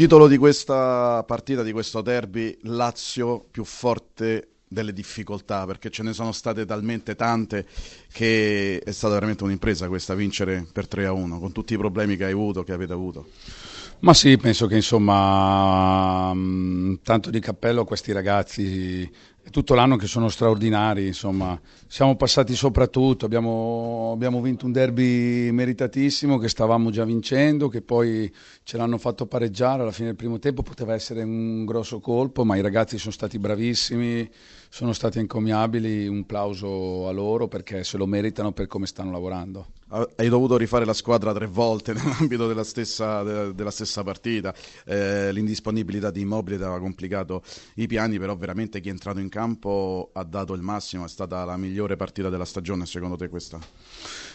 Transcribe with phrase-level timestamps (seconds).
[0.00, 6.14] Titolo di questa partita, di questo derby, Lazio più forte delle difficoltà, perché ce ne
[6.14, 7.66] sono state talmente tante
[8.10, 12.16] che è stata veramente un'impresa questa vincere per 3 a 1, con tutti i problemi
[12.16, 13.26] che hai avuto, che avete avuto.
[13.98, 19.06] Ma sì, penso che insomma, mm, tanto di cappello a questi ragazzi,
[19.50, 26.38] tutto l'anno che sono straordinari, insomma, siamo passati soprattutto, abbiamo, abbiamo vinto un derby meritatissimo
[26.38, 28.32] che stavamo già vincendo, che poi
[28.62, 29.82] ce l'hanno fatto pareggiare.
[29.82, 33.38] Alla fine del primo tempo, poteva essere un grosso colpo, ma i ragazzi sono stati
[33.38, 34.30] bravissimi,
[34.68, 39.66] sono stati encomiabili, un plauso a loro perché se lo meritano per come stanno lavorando.
[39.92, 44.54] Hai dovuto rifare la squadra tre volte nell'ambito della stessa, della stessa partita,
[44.84, 47.42] eh, l'indisponibilità di Immobile aveva complicato
[47.74, 51.44] i piani, però veramente chi è entrato in campo ha dato il massimo, è stata
[51.44, 53.58] la migliore partita della stagione secondo te questa?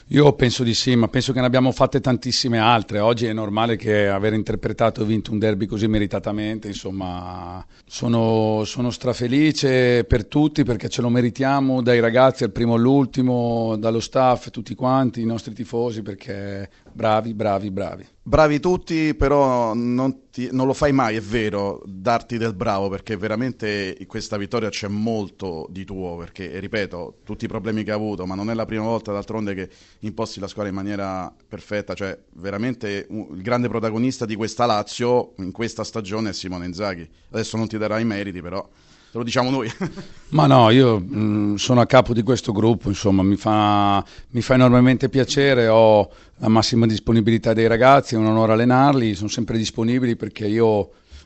[0.10, 3.00] Io penso di sì, ma penso che ne abbiamo fatte tantissime altre.
[3.00, 8.92] Oggi è normale che aver interpretato e vinto un derby così meritatamente, insomma, sono, sono
[8.92, 14.76] strafelice per tutti perché ce lo meritiamo dai ragazzi al primo all'ultimo, dallo staff, tutti
[14.76, 18.08] quanti, i nostri tifosi, perché bravi, bravi, bravi.
[18.24, 23.18] Bravi tutti, però non, ti, non, lo fai mai, è vero, darti del bravo, perché
[23.18, 27.96] veramente in questa vittoria c'è molto di tuo, perché, ripeto, tutti i problemi che ha
[27.96, 31.94] avuto, ma non è la prima volta d'altronde che imposti la squadra in maniera perfetta,
[31.94, 37.08] cioè veramente un, il grande protagonista di questa Lazio in questa stagione è Simone Inzaghi.
[37.32, 38.68] Adesso non ti darai i meriti, però
[39.16, 39.72] te lo diciamo noi.
[40.30, 44.42] Ma no, io mh, mm, sono a capo di questo gruppo, insomma, mi fa, mi
[44.42, 49.58] fa, enormemente piacere, ho la massima disponibilità dei ragazzi, è un onore allenarli, sono sempre
[49.58, 50.66] disponibili perché io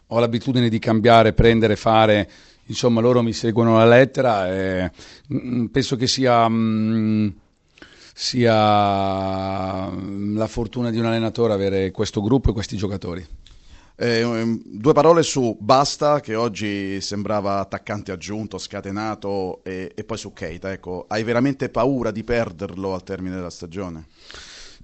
[0.05, 2.29] ho l'abitudine di cambiare, prendere, fare,
[2.67, 4.91] insomma loro mi seguono la lettera e
[5.33, 6.47] mm, penso che sia...
[6.47, 7.27] Mh, mm,
[8.19, 13.25] sia la fortuna di un allenatore avere questo gruppo e questi giocatori.
[14.01, 20.17] Eh, um, due parole su Basta, che oggi sembrava attaccante aggiunto, scatenato, e, e poi
[20.17, 20.71] su Keita.
[20.71, 24.07] Ecco, hai veramente paura di perderlo al termine della stagione?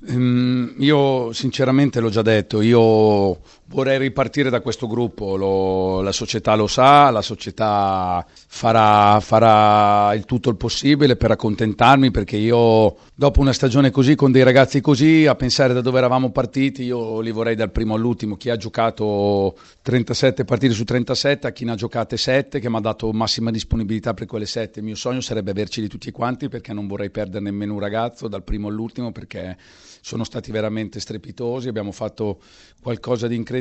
[0.07, 6.55] Um, io sinceramente l'ho già detto, io vorrei ripartire da questo gruppo, lo, la società
[6.55, 13.41] lo sa, la società farà, farà, il tutto il possibile per accontentarmi perché io dopo
[13.41, 17.31] una stagione così con dei ragazzi così a pensare da dove eravamo partiti io li
[17.31, 21.75] vorrei dal primo all'ultimo, chi ha giocato 37 partite su 37 a chi ne ha
[21.75, 25.51] giocate 7 che mi ha dato massima disponibilità per quelle 7, il mio sogno sarebbe
[25.51, 29.57] averceli tutti quanti perché non vorrei perdere nemmeno un ragazzo dal primo all'ultimo perché
[30.05, 32.39] sono stati veramente strepitosi, abbiamo fatto
[32.79, 33.54] qualcosa di incredibile,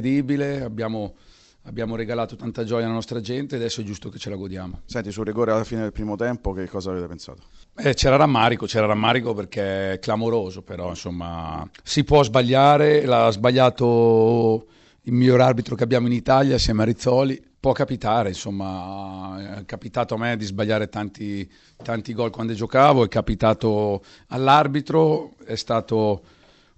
[0.62, 1.14] abbiamo,
[1.62, 4.80] abbiamo regalato tanta gioia alla nostra gente e adesso è giusto che ce la godiamo.
[4.84, 7.42] Senti, sul rigore alla fine del primo tempo che cosa avete pensato?
[7.76, 14.66] Eh, c'era rammarico, c'era rammarico perché è clamoroso, però insomma si può sbagliare, l'ha sbagliato
[15.02, 17.52] il miglior arbitro che abbiamo in Italia assieme a Rizzoli.
[17.64, 21.50] Può capitare, insomma, è capitato a me di sbagliare tanti,
[21.82, 26.22] tanti gol quando giocavo, è capitato all'arbitro, è stato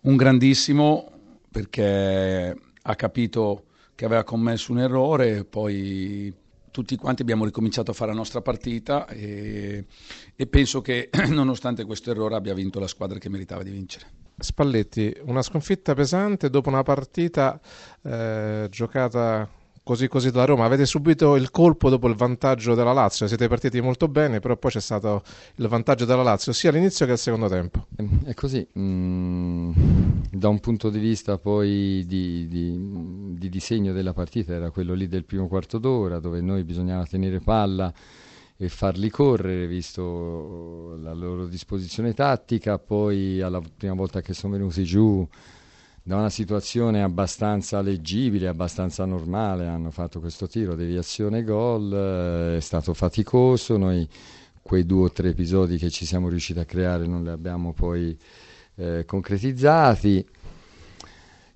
[0.02, 1.10] un grandissimo
[1.50, 2.56] perché
[2.88, 3.64] ha capito
[3.94, 6.32] che aveva commesso un errore, poi
[6.70, 9.86] tutti quanti abbiamo ricominciato a fare la nostra partita e,
[10.34, 14.24] e penso che nonostante questo errore abbia vinto la squadra che meritava di vincere.
[14.38, 17.58] Spalletti, una sconfitta pesante dopo una partita
[18.02, 19.48] eh, giocata
[19.86, 20.64] così così dalla Roma.
[20.64, 24.72] Avete subito il colpo dopo il vantaggio della Lazio, siete partiti molto bene, però poi
[24.72, 25.22] c'è stato
[25.54, 27.86] il vantaggio della Lazio sia all'inizio che al secondo tempo.
[28.24, 29.70] È così, mm,
[30.32, 35.06] da un punto di vista poi di, di, di, disegno della partita era quello lì
[35.06, 37.92] del primo quarto d'ora dove noi bisognava tenere palla
[38.56, 44.82] e farli correre visto la loro disposizione tattica, poi alla prima volta che sono venuti
[44.82, 45.24] giù
[46.06, 52.60] da una situazione abbastanza leggibile, abbastanza normale, hanno fatto questo tiro, deviazione gol, eh, è
[52.60, 54.08] stato faticoso, noi
[54.62, 58.16] quei due o tre episodi che ci siamo riusciti a creare non li abbiamo poi
[58.76, 60.24] eh, concretizzati.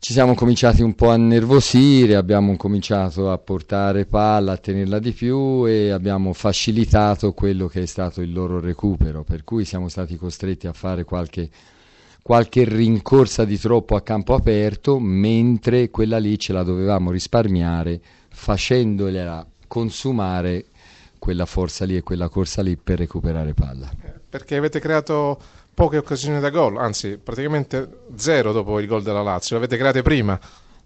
[0.00, 5.13] Ci siamo cominciati un po' a nervosire, abbiamo cominciato a portare palla, a tenerla di
[5.13, 10.16] più e abbiamo facilitato quello che è stato il loro recupero, per cui siamo stati
[10.16, 11.48] costretti a fare qualche
[12.22, 19.47] qualche rincorsa di troppo a campo aperto, mentre quella lì ce la dovevamo risparmiare facendola
[19.67, 20.67] consumare
[21.19, 23.91] quella forza lì e quella corsa lì per recuperare palla.
[24.28, 25.39] Perché avete creato
[25.72, 30.39] poche occasioni da gol, anzi praticamente zero dopo il gol della Lazio, l'avete create prima.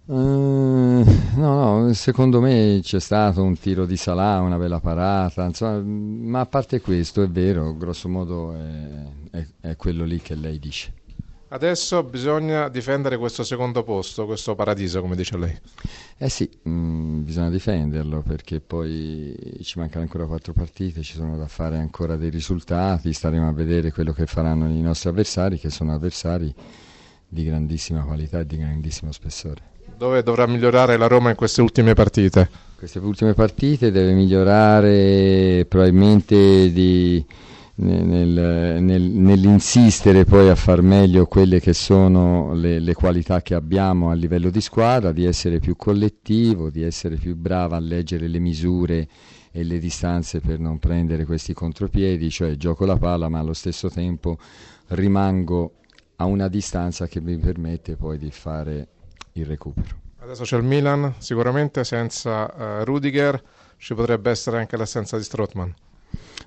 [0.07, 1.03] Uh,
[1.35, 6.39] no, no, secondo me c'è stato un tiro di Salà, una bella parata, insomma, ma
[6.41, 10.93] a parte questo è vero, grosso modo è, è, è quello lì che lei dice.
[11.47, 15.55] Adesso bisogna difendere questo secondo posto, questo paradiso, come dice lei.
[16.17, 21.37] Eh sì, mh, mm, bisogna difenderlo perché poi ci mancano ancora quattro partite, ci sono
[21.37, 25.69] da fare ancora dei risultati, staremo a vedere quello che faranno i nostri avversari, che
[25.69, 26.53] sono avversari
[27.27, 29.73] di grandissima qualità e di grandissimo spessore.
[29.97, 32.49] Dove dovrà migliorare la Roma in queste ultime partite?
[32.75, 37.23] Queste ultime partite deve migliorare probabilmente di
[37.77, 44.09] nel, nel, nell'insistere poi a far meglio quelle che sono le, le, qualità che abbiamo
[44.09, 48.39] a livello di squadra, di essere più collettivo, di essere più brava a leggere le
[48.39, 49.07] misure
[49.51, 53.89] e le distanze per non prendere questi contropiedi, cioè gioco la palla ma allo stesso
[53.89, 54.37] tempo
[54.89, 55.73] rimango
[56.17, 58.87] a una distanza che mi permette poi di fare
[59.33, 60.03] il recupero.
[60.19, 63.41] Adesso c'è il Milan, sicuramente senza uh, Rudiger
[63.77, 65.73] ci potrebbe essere anche l'assenza di Strottman.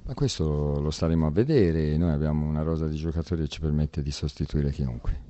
[0.09, 4.01] Ma questo lo staremo a vedere, noi abbiamo una rosa di giocatori che ci permette
[4.01, 5.21] di sostituire chiunque.